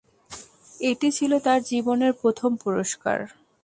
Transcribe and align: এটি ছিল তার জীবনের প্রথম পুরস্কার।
এটি 0.81 1.07
ছিল 1.17 1.31
তার 1.45 1.59
জীবনের 1.63 2.13
প্রথম 2.21 2.51
পুরস্কার। 2.63 3.17